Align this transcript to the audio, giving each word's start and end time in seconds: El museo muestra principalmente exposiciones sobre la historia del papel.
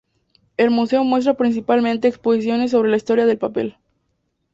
El 0.57 0.71
museo 0.71 1.03
muestra 1.03 1.35
principalmente 1.35 2.07
exposiciones 2.07 2.71
sobre 2.71 2.89
la 2.89 2.97
historia 2.97 3.27
del 3.27 3.37
papel. 3.37 3.77